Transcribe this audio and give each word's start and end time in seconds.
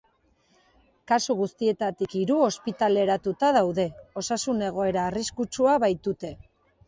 Kasu 1.11 1.33
guzitietatik 1.41 2.15
hiru 2.19 2.37
ospitaleratuta 2.45 3.51
daude, 3.59 3.85
osasun 4.23 4.63
egoera 4.69 5.03
arriskutsua 5.11 5.77
baitute. 5.87 6.33